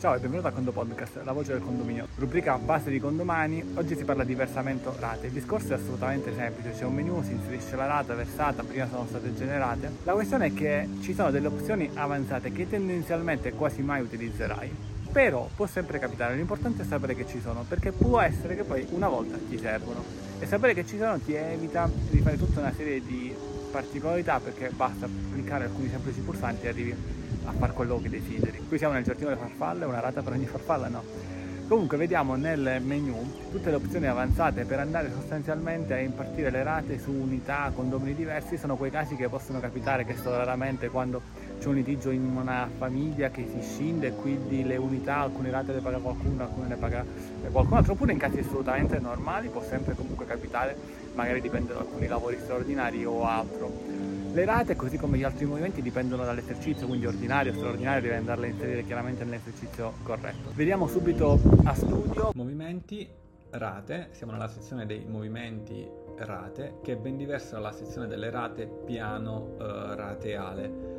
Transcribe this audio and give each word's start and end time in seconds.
Ciao 0.00 0.14
e 0.14 0.18
benvenuto 0.18 0.48
a 0.48 0.52
Condo 0.52 0.72
Podcast, 0.72 1.20
la 1.24 1.32
voce 1.32 1.52
del 1.52 1.60
condominio. 1.60 2.06
Rubrica 2.16 2.56
base 2.56 2.88
di 2.88 2.98
condomani, 2.98 3.62
oggi 3.74 3.94
si 3.94 4.04
parla 4.04 4.24
di 4.24 4.34
versamento 4.34 4.96
rate. 4.98 5.26
Il 5.26 5.32
discorso 5.34 5.74
è 5.74 5.76
assolutamente 5.76 6.34
semplice, 6.34 6.70
c'è 6.70 6.86
un 6.86 6.94
menu, 6.94 7.22
si 7.22 7.32
inserisce 7.32 7.76
la 7.76 7.84
rata 7.84 8.14
versata, 8.14 8.62
prima 8.62 8.88
sono 8.88 9.04
state 9.06 9.34
generate. 9.34 9.90
La 10.04 10.14
questione 10.14 10.46
è 10.46 10.54
che 10.54 10.88
ci 11.02 11.12
sono 11.12 11.30
delle 11.30 11.48
opzioni 11.48 11.90
avanzate 11.92 12.50
che 12.50 12.66
tendenzialmente 12.66 13.52
quasi 13.52 13.82
mai 13.82 14.00
utilizzerai. 14.00 14.74
Però 15.12 15.50
può 15.54 15.66
sempre 15.66 15.98
capitare, 15.98 16.34
l'importante 16.34 16.80
è 16.80 16.86
sapere 16.86 17.14
che 17.14 17.26
ci 17.26 17.38
sono, 17.38 17.66
perché 17.68 17.92
può 17.92 18.20
essere 18.20 18.56
che 18.56 18.64
poi 18.64 18.86
una 18.92 19.08
volta 19.08 19.36
ti 19.50 19.58
servono. 19.58 20.02
E 20.38 20.46
sapere 20.46 20.72
che 20.72 20.86
ci 20.86 20.96
sono 20.96 21.18
ti 21.18 21.34
evita 21.34 21.90
di 22.08 22.20
fare 22.20 22.38
tutta 22.38 22.60
una 22.60 22.72
serie 22.74 23.02
di 23.04 23.34
particolarità 23.70 24.40
perché 24.40 24.70
basta 24.70 25.06
cliccare 25.30 25.64
alcuni 25.64 25.90
semplici 25.90 26.20
pulsanti 26.20 26.64
e 26.64 26.68
arrivi 26.70 26.94
a 27.50 27.52
fare 27.52 27.72
quello 27.72 28.00
che 28.00 28.08
desideri. 28.08 28.62
Qui 28.66 28.78
siamo 28.78 28.94
nel 28.94 29.04
giardino 29.04 29.28
delle 29.28 29.40
farfalle, 29.40 29.84
una 29.84 30.00
rata 30.00 30.22
per 30.22 30.32
ogni 30.32 30.46
farfalla? 30.46 30.88
No. 30.88 31.02
Comunque 31.70 31.96
vediamo 31.96 32.34
nel 32.34 32.80
menu 32.82 33.14
tutte 33.52 33.70
le 33.70 33.76
opzioni 33.76 34.06
avanzate 34.06 34.64
per 34.64 34.80
andare 34.80 35.08
sostanzialmente 35.12 35.94
a 35.94 36.00
impartire 36.00 36.50
le 36.50 36.64
rate 36.64 36.98
su 36.98 37.12
unità, 37.12 37.70
condomini 37.72 38.16
diversi, 38.16 38.56
sono 38.56 38.74
quei 38.74 38.90
casi 38.90 39.14
che 39.14 39.28
possono 39.28 39.60
capitare 39.60 40.04
che 40.04 40.16
sto 40.16 40.36
raramente 40.36 40.88
quando 40.88 41.22
c'è 41.60 41.68
un 41.68 41.74
litigio 41.74 42.10
in 42.10 42.24
una 42.24 42.68
famiglia 42.76 43.30
che 43.30 43.46
si 43.52 43.62
scinde 43.62 44.08
e 44.08 44.14
quindi 44.14 44.64
le 44.64 44.78
unità, 44.78 45.18
alcune 45.18 45.50
rate 45.50 45.72
le 45.74 45.80
paga 45.80 45.98
qualcuno, 45.98 46.42
alcune 46.42 46.68
le 46.68 46.76
paga 46.76 47.04
qualcun 47.52 47.76
altro, 47.76 47.92
oppure 47.92 48.12
in 48.12 48.18
casi 48.18 48.40
assolutamente 48.40 48.98
normali 48.98 49.48
può 49.48 49.62
sempre 49.62 49.94
comunque 49.94 50.26
capitare, 50.26 50.74
magari 51.14 51.40
dipende 51.40 51.72
da 51.72 51.80
alcuni 51.80 52.08
lavori 52.08 52.36
straordinari 52.42 53.04
o 53.04 53.24
altro. 53.24 53.99
Le 54.32 54.44
rate, 54.44 54.76
così 54.76 54.96
come 54.96 55.18
gli 55.18 55.24
altri 55.24 55.44
movimenti, 55.44 55.82
dipendono 55.82 56.24
dall'esercizio, 56.24 56.86
quindi 56.86 57.04
ordinario, 57.04 57.52
straordinario, 57.52 58.00
devi 58.00 58.14
andarle 58.14 58.46
a 58.46 58.50
inserire 58.50 58.84
chiaramente 58.84 59.24
nell'esercizio 59.24 59.94
corretto. 60.04 60.52
Vediamo 60.54 60.86
subito 60.86 61.36
a 61.64 61.74
studio. 61.74 62.30
Movimenti, 62.34 63.08
rate, 63.50 64.10
siamo 64.12 64.30
nella 64.30 64.46
sezione 64.46 64.86
dei 64.86 65.04
movimenti 65.04 65.84
rate, 66.18 66.74
che 66.80 66.92
è 66.92 66.96
ben 66.96 67.16
diversa 67.16 67.56
dalla 67.56 67.72
sezione 67.72 68.06
delle 68.06 68.30
rate 68.30 68.66
piano 68.84 69.56
eh, 69.58 69.96
rateale. 69.96 70.98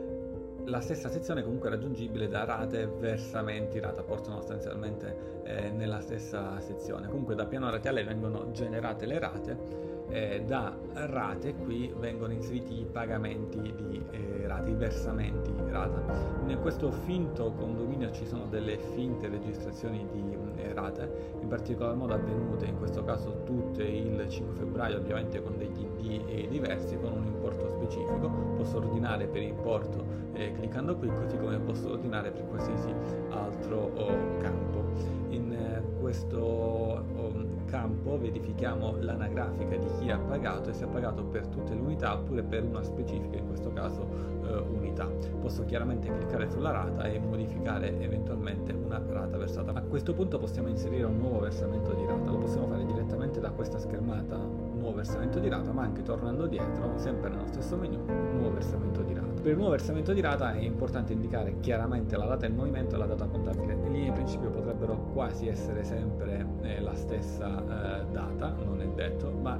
La 0.65 0.81
stessa 0.81 1.09
sezione 1.09 1.41
comunque 1.41 1.69
è 1.69 1.71
raggiungibile 1.71 2.27
da 2.27 2.43
rate 2.43 2.81
e 2.81 2.87
versamenti 2.87 3.79
rata, 3.79 4.03
portano 4.03 4.39
sostanzialmente 4.39 5.41
eh, 5.45 5.71
nella 5.71 6.01
stessa 6.01 6.59
sezione. 6.59 7.07
Comunque 7.07 7.35
da 7.35 7.45
piano 7.45 7.69
rateale 7.69 8.03
vengono 8.03 8.51
generate 8.51 9.05
le 9.05 9.19
rate 9.19 9.91
eh, 10.11 10.43
da 10.45 10.77
rate 10.93 11.55
qui 11.55 11.93
vengono 11.97 12.33
inseriti 12.33 12.81
i 12.81 12.85
pagamenti 12.85 13.61
di 13.61 14.03
eh, 14.11 14.43
rate, 14.45 14.69
i 14.69 14.75
versamenti 14.75 15.51
rata. 15.69 16.03
In 16.47 16.59
questo 16.61 16.91
finto 16.91 17.53
condominio 17.53 18.11
ci 18.11 18.27
sono 18.27 18.45
delle 18.45 18.77
finte 18.77 19.29
registrazioni 19.29 20.05
di 20.11 20.37
eh, 20.57 20.73
rate, 20.73 21.37
in 21.41 21.47
particolar 21.47 21.95
modo 21.95 22.13
avvenute 22.13 22.65
in 22.65 22.77
questo 22.77 23.03
caso 23.03 23.41
tutte 23.43 23.83
il 23.83 24.27
5 24.27 24.55
febbraio, 24.55 24.97
ovviamente 24.97 25.41
con 25.41 25.57
degli 25.57 25.87
ID 26.01 26.47
diversi, 26.49 26.97
con 26.97 27.13
un 27.13 27.25
importo 27.25 27.69
specifico. 27.77 28.29
Posso 28.57 28.77
ordinare 28.77 29.27
per 29.27 29.41
importo 29.41 30.21
eh, 30.33 30.51
cliccando 30.53 30.95
qui, 30.95 31.09
così 31.09 31.37
come 31.37 31.59
posso 31.59 31.91
ordinare 31.91 32.31
per 32.31 32.45
qualsiasi 32.47 32.93
altro 33.29 33.91
oh, 33.95 34.37
campo. 34.39 34.83
In 35.29 35.53
eh, 35.53 35.81
questo 36.01 36.37
oh, 36.39 37.45
campo 37.67 38.19
verifichiamo 38.19 38.97
l'anagrafica 38.99 39.77
di 39.77 39.85
chi 39.99 40.09
ha 40.09 40.17
pagato 40.17 40.71
e 40.71 40.73
se 40.73 40.83
ha 40.83 40.87
pagato 40.87 41.23
per 41.23 41.47
tutte 41.47 41.73
le 41.73 41.79
unità 41.79 42.15
oppure 42.15 42.41
per 42.41 42.63
una 42.63 42.83
specifica, 42.83 43.37
in 43.37 43.45
questo 43.45 43.71
caso 43.71 44.05
eh, 44.43 44.57
unità. 44.57 45.07
Posso 45.39 45.63
chiaramente 45.63 46.11
cliccare 46.11 46.49
sulla 46.49 46.71
rata 46.71 47.03
e 47.03 47.19
modificare 47.19 48.01
eventualmente 48.01 48.73
una 48.73 49.01
rata 49.07 49.37
versata. 49.37 49.71
A 49.73 49.81
questo 49.83 50.13
punto 50.13 50.39
possiamo 50.39 50.67
inserire 50.67 51.05
un 51.05 51.17
nuovo 51.17 51.39
versamento 51.39 51.93
di 51.93 52.05
rata, 52.05 52.31
lo 52.31 52.39
possiamo 52.39 52.67
fare 52.67 52.83
direttamente 52.83 53.39
da 53.39 53.51
questa 53.51 53.77
schermata, 53.77 54.37
nuovo 54.37 54.95
versamento 54.95 55.39
di 55.39 55.47
rata, 55.47 55.71
ma 55.71 55.83
anche 55.83 56.01
tornando 56.01 56.47
dietro, 56.47 56.97
sempre 56.97 57.29
nello 57.29 57.45
stesso 57.45 57.77
menu, 57.77 58.03
nuovo 58.33 58.51
versamento 58.51 59.01
di 59.03 59.13
rata. 59.13 59.30
Per 59.41 59.49
il 59.49 59.57
nuovo 59.57 59.71
versamento 59.71 60.13
di 60.13 60.21
rata 60.21 60.53
è 60.53 60.59
importante 60.59 61.13
indicare 61.13 61.55
chiaramente 61.61 62.15
la 62.15 62.25
data 62.25 62.45
del 62.45 62.53
movimento 62.53 62.93
e 62.93 62.99
la 62.99 63.07
data 63.07 63.25
contabile. 63.25 63.73
In 63.73 63.91
linea 63.91 64.09
di 64.09 64.11
principio 64.11 64.51
potrebbero 64.51 65.09
quasi 65.13 65.47
essere 65.47 65.83
sempre 65.83 66.45
eh, 66.61 66.79
la 66.79 66.93
stessa 66.93 67.47
eh, 67.47 68.05
data, 68.11 68.55
non 68.63 68.81
è 68.81 68.87
detto, 68.89 69.31
ma 69.31 69.59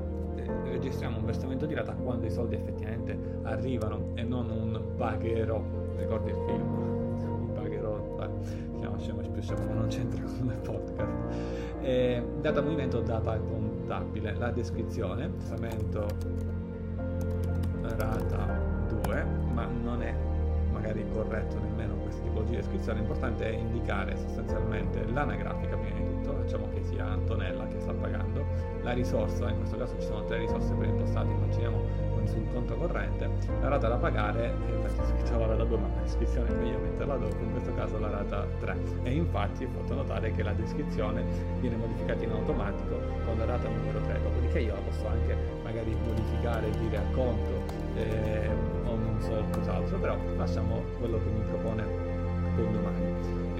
registriamo 0.66 1.18
un 1.18 1.25
versamento 1.25 1.66
di 1.66 1.74
rata 1.74 1.94
quando 1.94 2.28
i 2.28 2.30
soldi 2.30 2.53
effettivamente 2.53 3.18
arrivano 3.42 4.12
e 4.14 4.22
non 4.22 4.52
un 4.52 4.80
pagherò. 4.97 5.59
Ricordi 5.96 6.30
il 6.30 6.38
film? 6.46 6.74
Un 7.24 7.52
pagherò, 7.52 8.16
ma 8.18 8.30
non 9.74 9.88
c'entra 9.88 10.22
con 10.22 10.46
il 10.46 10.59
podcast. 10.62 11.09
E, 11.81 12.24
data 12.40 12.62
movimento, 12.62 13.02
data 13.02 13.36
contabile. 13.36 14.36
La 14.36 14.52
descrizione, 14.52 15.28
versamento 15.28 16.06
rata 17.81 18.81
2, 19.01 19.23
ma 19.53 19.66
non 19.66 20.01
è 20.01 20.13
magari 20.72 21.06
corretto 21.12 21.59
nemmeno 21.59 21.95
questa 21.95 22.22
tipologia 22.22 22.51
di 22.51 22.56
descrizione, 22.57 23.00
l'importante 23.00 23.45
è 23.45 23.56
indicare 23.56 24.17
sostanzialmente 24.17 25.06
l'anagrafica 25.06 25.75
prima 25.75 25.97
di 25.97 26.11
tutto, 26.22 26.36
facciamo 26.36 26.68
che 26.74 26.84
sia 26.84 27.06
Antonella 27.06 27.68
che 27.68 27.80
sta 27.80 27.94
pagando, 27.94 28.46
la 28.84 28.94
risorsa, 28.94 29.50
in 29.50 29.58
questo 29.58 29.78
caso 29.78 29.96
ci 30.00 30.06
sono 30.06 30.24
tre 30.26 30.40
risorse 30.40 30.74
preimpostati, 30.74 31.30
immaginiamo 31.30 32.09
sul 32.26 32.46
conto 32.54 32.76
corrente, 32.76 33.30
la 33.62 33.68
rata 33.68 33.88
da 33.88 33.98
pagare, 33.98 34.54
infatti 34.68 35.08
scritto 35.08 35.38
la 35.40 35.48
rata 35.48 35.64
2 35.64 35.78
ma 35.78 35.88
la 35.88 36.02
descrizione 36.02 36.50
è 36.50 36.54
meglio 36.54 36.78
metterla 36.80 37.16
dopo, 37.18 37.44
in 37.44 37.52
questo 37.52 37.74
caso 37.74 38.00
la 38.00 38.10
rata 38.10 38.46
3 38.60 38.78
e 39.04 39.12
infatti 39.12 39.66
ho 39.66 39.70
fatto 39.70 39.96
notare 39.96 40.31
che 40.31 40.44
la 40.44 40.54
descrizione 40.54 41.24
viene 41.60 41.76
modificata 41.76 42.24
in 42.24 42.31
automatico 42.31 42.96
con 43.26 43.38
la 43.38 43.46
rata 43.46 43.68
numero 43.68 44.00
3, 44.02 44.20
dopodiché 44.22 44.60
io 44.60 44.74
la 44.74 44.80
posso 44.80 45.08
anche 45.08 45.36
magari 45.64 45.96
modificare, 46.06 46.70
dire 46.70 46.98
a 46.98 47.04
conto 47.14 47.64
eh, 47.96 48.50
o 48.86 48.96
non 48.96 49.18
so 49.20 49.44
cos'altro, 49.52 49.98
però 49.98 50.18
lasciamo 50.38 50.81
quello 51.00 51.18
che 51.18 51.30
mi 51.30 51.44
propone 51.46 51.71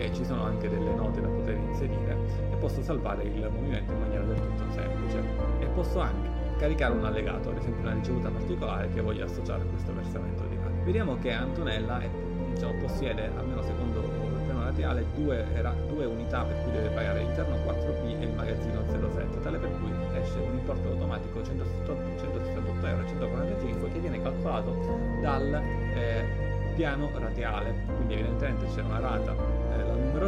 condomani 0.02 0.06
e 0.06 0.14
ci 0.14 0.26
sono 0.26 0.44
anche 0.44 0.70
delle 0.70 0.94
note 0.94 1.22
da 1.22 1.28
poter 1.28 1.58
inserire 1.58 2.18
e 2.52 2.56
posso 2.56 2.82
salvare 2.82 3.24
il 3.24 3.50
movimento 3.52 3.94
in 3.94 4.00
maniera 4.00 4.24
del 4.24 4.40
tutto 4.40 4.72
semplice 4.72 5.24
e 5.60 5.66
posso 5.68 6.00
anche 6.00 6.30
caricare 6.58 6.94
un 6.94 7.06
allegato, 7.06 7.50
ad 7.50 7.58
esempio 7.58 7.82
una 7.82 7.94
ricevuta 7.94 8.30
particolare 8.30 8.90
che 8.94 9.02
voglio 9.02 9.26
associare 9.26 9.64
a 9.64 9.66
questo 9.66 9.94
versamento 9.94 10.44
di 10.46 10.58
dati. 10.58 10.84
Vediamo 10.84 11.18
che 11.18 11.32
Antonella 11.32 12.00
è, 12.00 12.10
diciamo, 12.54 12.74
possiede, 12.80 13.32
almeno 13.36 13.64
secondo 13.64 14.00
il 14.00 14.42
piano 14.46 14.64
laterale, 14.64 15.06
due, 15.16 15.44
era, 15.54 15.74
due 15.88 16.06
unità 16.06 16.44
per 16.44 16.62
cui 16.64 16.72
deve 16.72 16.90
pagare 16.90 17.20
l'interno 17.24 17.56
4B 17.56 18.20
e 18.20 18.26
il 18.26 18.34
magazzino 18.36 18.84
07, 19.12 19.40
tale 19.40 19.58
per 19.58 19.72
cui 19.80 19.92
esce 20.22 20.38
un 20.38 20.58
importo 20.58 20.88
automatico 20.90 21.44
168, 21.44 22.20
168 22.20 22.86
euro 22.86 23.08
145 23.08 23.92
che 23.92 24.00
viene 24.00 24.22
calcolato 24.22 24.78
dal 25.20 25.62
eh, 25.96 26.52
piano 26.76 27.10
rateale, 27.14 27.74
quindi 27.96 28.14
evidentemente 28.14 28.66
c'è 28.74 28.82
una 28.82 29.00
rata, 29.00 29.34
eh, 29.34 29.51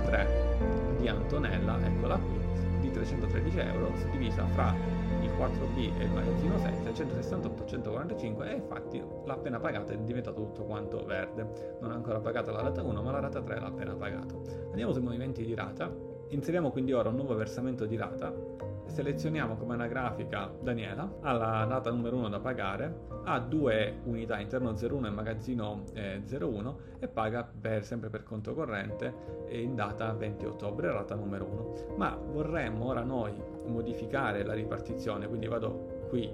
3 0.03 0.97
di 1.00 1.08
Antonella, 1.08 1.80
eccola 1.86 2.18
qui, 2.18 2.40
di 2.80 2.91
313 2.91 3.59
euro, 3.59 3.91
suddivisa 3.96 4.46
fra 4.47 4.74
il 5.22 5.30
4B 5.30 6.00
e 6.00 6.03
il 6.03 6.12
magazzino 6.12 6.58
7, 6.58 6.94
168, 6.94 7.66
145 7.66 8.50
e 8.50 8.53
infatti 8.56 9.03
l'ha 9.25 9.34
appena 9.34 9.59
pagata 9.59 9.94
è 9.94 9.97
diventato 9.97 10.42
tutto 10.42 10.63
quanto 10.63 11.03
verde. 11.06 11.78
Non 11.80 11.92
ha 11.92 11.96
ancora 11.96 12.19
pagato 12.19 12.52
la 12.52 12.62
rata 12.62 12.84
1 12.84 13.02
ma 13.02 13.12
la 13.12 13.19
rata 13.19 13.42
3 13.42 13.59
l'ha 13.59 13.68
appena 13.68 13.94
pagato. 13.94 14.42
Andiamo 14.69 14.92
sui 14.92 15.02
movimenti 15.02 15.46
di 15.46 15.56
rata, 15.56 15.92
inseriamo 16.34 16.72
quindi 16.72 16.92
ora 16.94 17.10
un 17.10 17.16
nuovo 17.16 17.36
versamento 17.36 17.86
di 17.86 17.96
rata 17.96 18.34
selezioniamo 18.86 19.56
come 19.56 19.74
anagrafica 19.74 20.52
Daniela, 20.62 21.18
ha 21.22 21.32
la 21.32 21.66
data 21.66 21.90
numero 21.90 22.18
1 22.18 22.30
da 22.30 22.40
pagare, 22.40 23.08
ha 23.24 23.40
due 23.40 24.02
unità 24.04 24.40
interno 24.40 24.76
01 24.80 25.08
e 25.08 25.10
magazzino 25.10 25.84
eh, 25.94 26.22
01 26.30 26.78
e 27.00 27.08
paga 27.08 27.44
per, 27.44 27.84
sempre 27.84 28.10
per 28.10 28.24
conto 28.24 28.54
corrente 28.54 29.42
in 29.50 29.76
data 29.76 30.14
20 30.14 30.46
ottobre, 30.46 30.92
rata 30.92 31.16
numero 31.16 31.46
1. 31.46 31.96
Ma 31.96 32.16
vorremmo 32.16 32.86
ora 32.86 33.02
noi 33.02 33.34
modificare 33.66 34.44
la 34.44 34.54
ripartizione, 34.54 35.28
quindi 35.28 35.48
vado 35.48 36.06
qui 36.10 36.31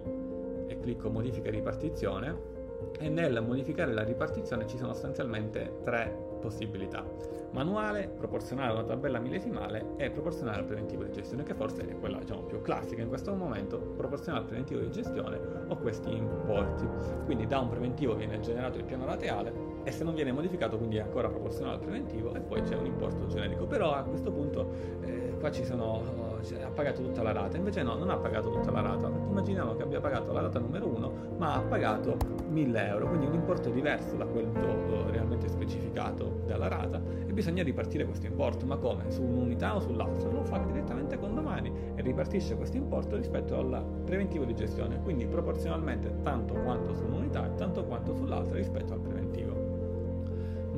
e 0.68 0.80
clicco 0.80 1.10
modifica 1.10 1.50
ripartizione 1.50 2.58
e 3.00 3.10
nel 3.10 3.42
modificare 3.42 3.94
la 3.94 4.04
ripartizione 4.04 4.68
ci 4.68 4.78
sono 4.78 4.92
sostanzialmente 4.94 5.80
tre 5.84 6.29
possibilità. 6.40 7.06
Manuale, 7.52 8.08
proporzionale 8.08 8.72
a 8.72 8.74
una 8.76 8.84
tabella 8.84 9.20
millesimale 9.20 9.94
e 9.98 10.10
proporzionale 10.12 10.60
al 10.60 10.66
preventivo 10.66 11.04
di 11.04 11.12
gestione, 11.12 11.44
che 11.44 11.54
forse 11.54 11.88
è 11.88 12.00
quella 12.00 12.20
diciamo, 12.20 12.44
più 12.44 12.62
classica 12.62 13.02
in 13.02 13.08
questo 13.08 13.34
momento, 13.36 13.78
proporzionale 13.80 14.44
al 14.44 14.48
preventivo 14.48 14.82
di 14.82 14.92
gestione 14.92 15.40
o 15.68 15.78
questi 15.78 16.16
importi. 16.16 16.88
Quindi 17.26 17.48
da 17.48 17.60
un 17.60 17.70
preventivo 17.70 18.16
viene 18.16 18.40
generato 18.40 18.78
il 18.78 18.86
piano 18.86 19.06
rateale 19.06 19.69
e 19.84 19.92
se 19.92 20.04
non 20.04 20.14
viene 20.14 20.32
modificato 20.32 20.78
quindi 20.78 20.98
è 20.98 21.02
ancora 21.02 21.30
proporzionale 21.30 21.76
al 21.76 21.82
preventivo 21.82 22.34
e 22.34 22.40
poi 22.40 22.62
c'è 22.62 22.76
un 22.76 22.86
importo 22.86 23.28
generico. 23.28 23.66
Però 23.66 23.94
a 23.94 24.04
questo 24.04 24.32
punto 24.32 24.70
eh, 25.02 25.36
qua 25.40 25.52
ci 25.52 25.64
sono, 25.64 26.38
cioè, 26.44 26.62
ha 26.62 26.70
pagato 26.70 27.02
tutta 27.02 27.24
la 27.24 27.32
rata, 27.32 27.58
invece 27.58 27.84
no, 27.84 27.96
non 27.96 28.10
ha 28.10 28.18
pagato 28.18 28.50
tutta 28.52 28.72
la 28.72 28.82
rata, 28.82 29.08
immaginiamo 29.08 29.76
che 29.76 29.84
abbia 29.84 30.00
pagato 30.00 30.32
la 30.32 30.42
rata 30.42 30.60
numero 30.60 30.88
1, 30.88 31.12
ma 31.38 31.56
ha 31.56 31.62
pagato 31.62 32.18
1000 32.50 32.88
euro, 32.88 33.08
quindi 33.08 33.26
un 33.26 33.34
importo 33.34 33.70
diverso 33.70 34.16
da 34.16 34.26
quello 34.26 35.10
realmente 35.10 35.48
specificato 35.48 36.42
dalla 36.46 36.68
rata 36.68 37.02
e 37.26 37.32
bisogna 37.32 37.64
ripartire 37.64 38.06
questo 38.06 38.26
importo, 38.26 38.66
ma 38.66 38.78
come? 38.78 39.10
Su 39.12 39.24
un'unità 39.24 39.76
o 39.76 39.80
sull'altra? 39.80 40.30
Lo 40.30 40.44
fa 40.44 40.58
direttamente 40.60 41.18
con 41.18 41.36
domani 41.36 41.72
e 41.96 42.02
ripartisce 42.02 42.56
questo 42.56 42.78
importo 42.78 43.16
rispetto 43.16 43.58
al 43.58 43.84
preventivo 44.04 44.46
di 44.46 44.56
gestione, 44.56 45.02
quindi 45.02 45.26
proporzionalmente 45.26 46.22
tanto 46.24 46.54
quanto 46.56 46.94
su 46.94 47.06
un'unità 47.06 47.46
e 47.46 47.56
tanto 47.56 47.86
quanto 47.86 48.16
sull'altra 48.16 48.58
rispetto 48.58 48.94
al 48.94 49.00
preventivo. 49.00 49.59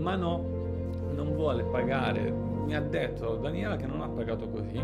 Ma 0.01 0.15
no, 0.15 0.43
non 1.13 1.33
vuole 1.35 1.63
pagare, 1.63 2.31
mi 2.31 2.75
ha 2.75 2.81
detto 2.81 3.35
Daniela 3.35 3.75
che 3.75 3.85
non 3.85 4.01
ha 4.01 4.09
pagato 4.09 4.49
così, 4.49 4.83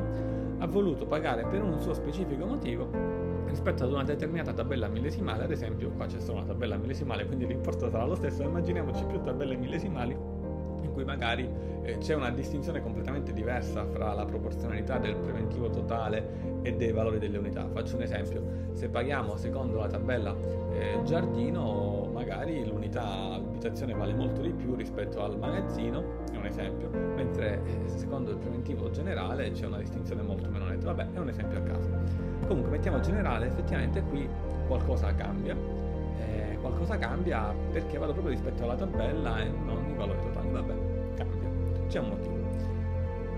ha 0.60 0.68
voluto 0.68 1.08
pagare 1.08 1.44
per 1.48 1.64
un 1.64 1.80
suo 1.80 1.96
specifico 1.96 2.46
motivo 2.46 2.88
rispetto 3.48 3.84
ad 3.84 3.94
una 3.94 4.04
determinata 4.04 4.54
tabella 4.54 4.88
millesimale, 4.88 5.46
ad 5.46 5.52
esempio 5.52 5.90
qua 5.90 6.06
c'è 6.06 6.20
solo 6.20 6.38
una 6.38 6.48
tabella 6.48 6.78
millesimale, 6.78 7.26
quindi 7.26 7.48
l'importo 7.48 7.90
sarà 7.90 8.06
lo 8.06 8.14
stesso, 8.14 8.44
immaginiamoci 8.44 9.06
più 9.06 9.20
tabelle 9.22 9.56
millesimali 9.56 10.16
in 10.82 10.92
cui 10.92 11.04
magari 11.04 11.50
eh, 11.84 11.98
c'è 12.00 12.16
una 12.16 12.30
distinzione 12.32 12.82
completamente 12.82 13.34
diversa 13.34 13.86
fra 13.86 14.14
la 14.14 14.26
proporzionalità 14.26 14.98
del 14.98 15.16
preventivo 15.16 15.70
totale 15.70 16.60
e 16.62 16.76
dei 16.76 16.92
valori 16.92 17.20
delle 17.20 17.38
unità. 17.38 17.68
Faccio 17.72 17.96
un 17.96 18.02
esempio, 18.02 18.44
se 18.74 18.90
paghiamo 18.90 19.38
secondo 19.38 19.78
la 19.78 19.88
tabella 19.88 20.36
eh, 20.74 21.02
giardino, 21.04 22.10
magari 22.12 22.66
l'unità 22.68 23.34
abitazione 23.34 23.94
vale 23.94 24.14
molto 24.14 24.42
di 24.42 24.52
più 24.52 24.76
rispetto 24.76 25.24
al 25.24 25.38
magazzino, 25.38 26.26
è 26.32 26.38
un 26.38 26.46
esempio, 26.46 26.90
mentre 26.90 27.62
eh, 27.64 27.88
secondo 27.88 28.32
il 28.32 28.38
preventivo 28.38 28.90
generale 28.90 29.52
c'è 29.52 29.66
una 29.66 29.78
distinzione 29.78 30.22
molto 30.22 30.50
meno 30.50 30.66
netta. 30.66 30.94
Vabbè, 30.94 31.14
è 31.14 31.20
un 31.20 31.30
esempio 31.30 31.58
a 31.58 31.62
caso. 31.62 31.90
Comunque 32.48 32.72
mettiamo 32.72 33.00
generale, 33.00 33.48
effettivamente 33.48 34.02
qui 34.04 34.28
qualcosa 34.68 35.14
cambia. 35.16 35.56
Eh, 35.56 36.58
qualcosa 36.60 36.98
cambia 36.98 37.54
perché 37.72 37.98
vado 37.98 38.12
proprio 38.12 38.34
rispetto 38.34 38.64
alla 38.64 38.76
tabella 38.76 39.40
e 39.40 39.50
non 39.50 39.90
i 39.90 39.96
valori 39.96 40.20
totali. 40.20 40.37
Vabbè, 40.62 40.74
cambia. 41.16 41.50
C'è 41.88 42.00
un 42.00 42.10
motivo. 42.10 42.36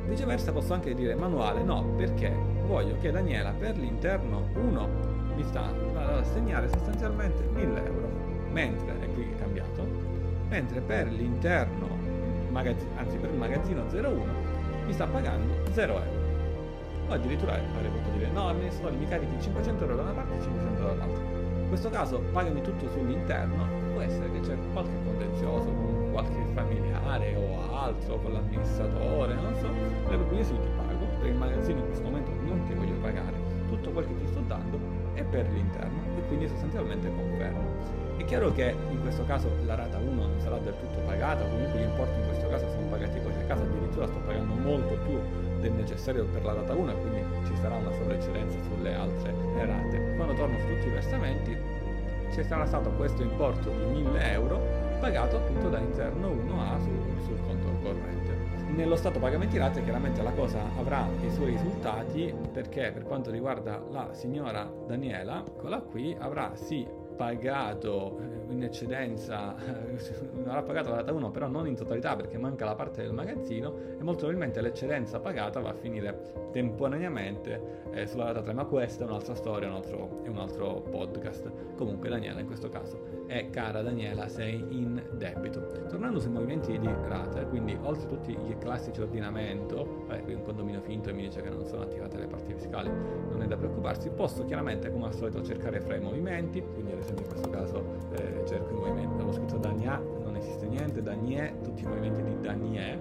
Viceversa 0.08 0.52
posso 0.52 0.74
anche 0.74 0.96
dire 0.96 1.16
manuale, 1.16 1.62
no, 1.62 1.84
perché 1.96 2.34
voglio 2.66 2.96
che 3.00 3.12
Daniela 3.12 3.52
per 3.52 3.78
l'interno 3.78 4.48
1 4.56 4.88
mi 5.36 5.44
sta 5.44 5.66
ad 5.66 6.18
assegnare 6.18 6.68
sostanzialmente 6.70 7.44
1000 7.54 7.86
euro, 7.86 8.10
mentre, 8.52 9.00
è 9.00 9.14
qui 9.14 9.30
cambiato, 9.38 9.86
mentre 10.48 10.82
per 10.82 11.12
l'interno, 11.12 11.88
anzi 12.96 13.18
per 13.18 13.30
il 13.30 13.38
magazzino 13.38 13.84
01 13.92 14.24
mi 14.88 14.94
sta 14.94 15.06
pagando 15.06 15.54
0 15.74 15.94
euro. 15.94 16.28
O 17.08 17.14
addirittura 17.14 17.54
avrei 17.54 17.92
potuto 17.92 18.18
dire 18.18 18.32
no, 18.32 18.50
amministratore 18.50 18.96
mi 18.96 19.08
carichi 19.08 19.42
500 19.42 19.84
euro 19.84 19.96
da 19.96 20.02
una 20.02 20.12
parte 20.12 20.38
e 20.38 20.42
500 20.42 20.82
euro 20.82 20.94
dall'altra. 20.96 21.24
In 21.62 21.68
questo 21.68 21.90
caso 21.90 22.20
pagami 22.32 22.62
tutto 22.62 22.90
sull'interno, 22.90 23.68
può 23.94 24.02
essere 24.02 24.32
che 24.32 24.40
c'è 24.40 24.56
qualche 24.74 24.92
qualche 25.04 25.09
familiare 27.20 27.36
o 27.36 27.76
altro, 27.76 28.18
con 28.20 28.34
l'amministratore, 28.34 29.34
non 29.36 29.56
so, 29.56 29.68
io 29.68 30.44
sì 30.44 30.54
ti 30.54 30.68
pago, 30.76 31.06
per 31.20 31.28
il 31.28 31.36
magazzino 31.36 31.80
in 31.80 31.86
questo 31.86 32.04
momento 32.04 32.32
non 32.44 32.64
ti 32.66 32.74
voglio 32.74 32.96
pagare, 33.02 33.34
tutto 33.68 33.92
quel 33.92 34.08
che 34.08 34.18
ti 34.18 34.28
sto 34.28 34.40
dando 34.48 34.80
è 35.14 35.24
per 35.24 35.50
l'interno 35.52 36.00
e 36.18 36.22
quindi 36.28 36.48
sostanzialmente 36.48 37.12
confermo. 37.14 37.98
È 38.18 38.24
chiaro 38.26 38.52
che 38.52 38.76
in 38.90 39.02
questo 39.02 39.26
caso 39.26 39.50
la 39.66 39.76
rata 39.76 39.98
1 39.98 40.10
non 40.14 40.40
sarà 40.40 40.58
del 40.58 40.76
tutto 40.78 41.00
pagata, 41.06 41.44
comunque 41.46 41.80
gli 41.80 41.84
importi 41.84 42.20
in 42.20 42.26
questo 42.28 42.48
caso 42.48 42.70
sono 42.70 42.88
pagati 42.88 43.20
così 43.22 43.38
a 43.38 43.46
caso, 43.46 43.64
addirittura 43.64 44.08
sto 44.08 44.20
pagando 44.26 44.54
molto 44.54 44.98
più 45.06 45.20
del 45.60 45.72
necessario 45.74 46.26
per 46.26 46.44
la 46.44 46.54
rata 46.54 46.74
1 46.74 46.92
e 46.92 46.96
quindi 46.96 47.24
ci 47.46 47.56
sarà 47.62 47.76
una 47.76 47.92
sovraeccedenza 47.92 48.58
sulle 48.64 48.94
altre 48.94 49.34
rate. 49.66 50.16
Quando 50.16 50.34
torno 50.34 50.58
su 50.60 50.68
tutti 50.68 50.88
i 50.88 50.92
versamenti 50.92 51.58
ci 52.32 52.44
sarà 52.44 52.66
stato 52.66 52.92
questo 52.92 53.24
importo 53.24 53.70
di 53.70 54.02
1000 54.02 54.32
euro 54.32 54.79
pagato 55.00 55.38
appunto 55.38 55.70
da 55.70 55.80
interno 55.80 56.30
1A 56.30 56.80
sul, 56.82 57.22
sul 57.24 57.42
conto 57.42 57.70
corrente. 57.82 58.38
Nello 58.76 58.98
stato 58.98 59.20
pagamenti 59.20 59.58
rate 59.58 59.82
chiaramente 59.84 60.22
la 60.22 60.32
cosa 60.32 60.62
avrà 60.78 61.08
i 61.22 61.32
suoi 61.32 61.52
risultati 61.52 62.34
perché 62.52 62.92
per 62.92 63.04
quanto 63.04 63.32
riguarda 63.32 63.82
la 63.90 64.14
signora 64.14 64.70
Daniela, 64.86 65.44
eccola 65.46 65.80
qui, 65.80 66.16
avrà 66.20 66.52
sì 66.56 66.86
pagato 67.16 68.20
eh, 68.20 68.54
in 68.54 68.64
eccedenza, 68.64 69.56
non 70.34 70.48
avrà 70.48 70.64
pagato 70.64 70.90
la 70.90 70.98
data 70.98 71.12
1 71.12 71.32
però 71.32 71.48
non 71.48 71.68
in 71.68 71.76
totalità 71.76 72.16
perché 72.16 72.38
manca 72.38 72.66
la 72.66 72.76
parte 72.76 73.02
del 73.02 73.14
magazzino 73.14 73.74
e 73.98 74.04
molto 74.04 74.26
probabilmente 74.26 74.62
l'eccedenza 74.62 75.20
pagata 75.20 75.60
va 75.60 75.70
a 75.70 75.74
finire 75.74 76.50
temporaneamente 76.52 77.84
eh, 77.92 78.06
sulla 78.06 78.26
data 78.26 78.42
3 78.42 78.54
ma 78.54 78.66
questa 78.66 79.04
è 79.04 79.08
un'altra 79.08 79.36
storia, 79.36 79.68
un 79.68 79.76
altro, 79.76 80.22
è 80.24 80.28
un 80.28 80.38
altro 80.38 80.82
podcast. 80.90 81.76
Comunque 81.76 82.10
Daniela 82.10 82.40
in 82.40 82.46
questo 82.46 82.70
caso 82.70 83.19
è 83.30 83.52
cara 83.52 83.84
Daniela 83.84 84.28
sei 84.28 84.66
in 84.70 85.00
debito. 85.12 85.62
Tornando 85.88 86.20
sui 86.20 86.32
movimenti 86.32 86.80
di 86.80 86.90
rate, 87.08 87.46
quindi 87.46 87.78
oltre 87.80 88.06
a 88.06 88.08
tutti 88.08 88.32
i 88.32 88.56
classici 88.58 89.00
ordinamento, 89.02 90.06
qui 90.24 90.34
un 90.34 90.42
condominio 90.42 90.82
finto 90.82 91.10
e 91.10 91.14
mi 91.14 91.22
dice 91.22 91.42
che 91.42 91.50
non 91.50 91.64
sono 91.64 91.84
attivate 91.84 92.18
le 92.18 92.26
parti 92.26 92.54
fiscali, 92.56 92.90
non 92.90 93.44
è 93.44 93.46
da 93.46 93.56
preoccuparsi, 93.56 94.10
posso 94.10 94.46
chiaramente 94.46 94.92
come 94.92 95.06
al 95.06 95.14
solito 95.14 95.44
cercare 95.44 95.80
fra 95.80 95.96
i 95.96 96.00
movimenti, 96.00 96.60
quindi 96.74 96.92
ad 96.92 96.98
esempio 96.98 97.26
in 97.26 97.30
questo 97.30 97.50
caso 97.52 97.84
eh, 98.14 98.42
cerco 98.48 98.72
i 98.72 98.76
movimenti, 98.76 99.14
avevo 99.14 99.32
scritto 99.32 99.58
Dania, 99.58 100.00
non 100.00 100.36
esiste 100.36 100.66
niente, 100.66 101.04
Danie, 101.04 101.56
tutti 101.62 101.84
i 101.84 101.86
movimenti 101.86 102.24
di 102.24 102.36
Danie, 102.40 103.00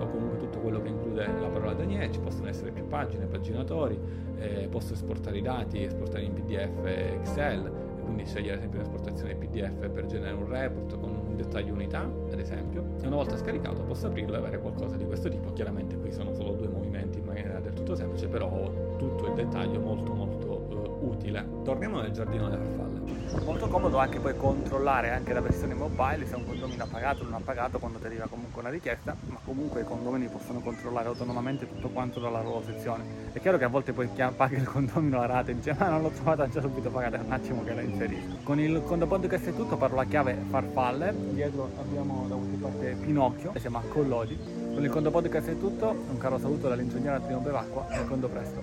o 0.00 0.08
comunque 0.08 0.38
tutto 0.38 0.58
quello 0.58 0.82
che 0.82 0.88
include 0.88 1.26
la 1.26 1.48
parola 1.48 1.74
Danie, 1.74 2.10
ci 2.10 2.18
possono 2.18 2.48
essere 2.48 2.72
più 2.72 2.88
pagine, 2.88 3.26
paginatori, 3.26 3.96
eh, 4.36 4.66
posso 4.68 4.94
esportare 4.94 5.38
i 5.38 5.42
dati, 5.42 5.84
esportare 5.84 6.24
in 6.24 6.32
PDF 6.32 6.84
Excel, 6.84 7.89
quindi 8.10 8.26
scegliere 8.26 8.54
ad 8.54 8.58
esempio 8.58 8.80
un'esportazione 8.80 9.34
PDF 9.34 9.88
per 9.88 10.06
generare 10.06 10.34
un 10.34 10.48
report 10.48 10.98
con 10.98 11.10
un 11.10 11.36
dettaglio 11.36 11.72
unità, 11.72 12.00
ad 12.00 12.38
esempio, 12.38 12.84
e 13.00 13.06
una 13.06 13.16
volta 13.16 13.36
scaricato 13.36 13.82
posso 13.82 14.08
aprirlo 14.08 14.34
e 14.34 14.38
avere 14.38 14.58
qualcosa 14.58 14.96
di 14.96 15.04
questo 15.04 15.28
tipo. 15.28 15.52
Chiaramente 15.52 15.96
qui 15.96 16.12
sono 16.12 16.32
solo 16.32 16.52
due 16.52 16.68
movimenti 16.68 17.18
in 17.18 17.24
maniera 17.24 17.60
del 17.60 17.72
tutto 17.72 17.94
semplice, 17.94 18.28
però 18.28 18.50
ho 18.50 18.96
tutto 18.96 19.28
il 19.28 19.34
dettaglio 19.34 19.80
molto 19.80 20.12
molto 20.12 20.98
uh, 21.00 21.08
utile. 21.08 21.46
Torniamo 21.62 22.00
nel 22.00 22.10
giardino 22.10 22.48
delle 22.48 22.64
farfalle. 22.64 22.99
Molto 23.44 23.68
comodo 23.68 23.98
anche 23.98 24.18
poi 24.18 24.36
controllare 24.36 25.10
anche 25.10 25.32
la 25.32 25.40
versione 25.40 25.74
mobile 25.74 26.26
se 26.26 26.34
un 26.34 26.46
condomino 26.46 26.84
ha 26.84 26.86
pagato 26.86 27.22
o 27.22 27.24
non 27.24 27.34
ha 27.34 27.40
pagato 27.42 27.78
quando 27.78 27.98
ti 27.98 28.06
arriva 28.06 28.26
comunque 28.28 28.60
una 28.60 28.70
richiesta, 28.70 29.16
ma 29.26 29.38
comunque 29.44 29.80
i 29.80 29.84
condomini 29.84 30.26
possono 30.28 30.60
controllare 30.60 31.08
autonomamente 31.08 31.68
tutto 31.68 31.88
quanto 31.88 32.20
dalla 32.20 32.42
loro 32.42 32.62
sezione. 32.64 33.04
È 33.32 33.40
chiaro 33.40 33.58
che 33.58 33.64
a 33.64 33.68
volte 33.68 33.92
poi 33.92 34.08
chi 34.12 34.22
paga 34.36 34.56
il 34.56 34.64
condomino 34.64 35.18
la 35.18 35.26
rata 35.26 35.50
e 35.50 35.54
dice 35.54 35.74
ma 35.78 35.88
non 35.88 36.02
l'ho 36.02 36.10
trovata 36.10 36.48
già 36.48 36.60
subito 36.60 36.90
pagata, 36.90 37.16
è 37.16 37.20
un 37.20 37.32
attimo 37.32 37.62
che 37.64 37.74
la 37.74 37.80
inserisco. 37.80 38.36
Con 38.42 38.60
il 38.60 38.82
Condo 38.84 39.06
Podcast 39.06 39.46
è 39.46 39.54
tutto, 39.54 39.76
parlo 39.76 39.96
la 39.96 40.04
chiave 40.04 40.36
farfalle, 40.48 41.14
dietro 41.32 41.70
abbiamo 41.78 42.26
da 42.28 42.34
qualche 42.34 42.56
parte 42.56 42.96
Pinocchio, 43.00 43.52
si 43.54 43.60
chiama 43.60 43.80
Collodi. 43.88 44.38
Con 44.74 44.84
il 44.84 44.90
Condo 44.90 45.10
Podcast 45.10 45.48
è 45.48 45.58
tutto, 45.58 45.88
un 45.88 46.18
caro 46.18 46.38
saluto 46.38 46.68
dall'ingegnere 46.68 47.20
Trino 47.22 47.40
Bevacqua 47.40 47.88
e 47.90 48.04
Condo 48.06 48.28
Presto. 48.28 48.58